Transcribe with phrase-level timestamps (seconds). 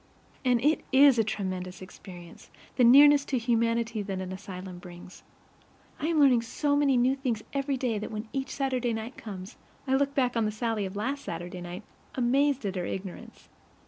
[0.43, 5.21] And it IS a tremendous experience, the nearness to humanity that an asylum brings.
[5.99, 9.57] I am learning so many new things every day that when each Saturday night comes
[9.85, 11.83] I look back on the Sallie of last Saturday night,
[12.15, 13.47] amazed at her ignorance.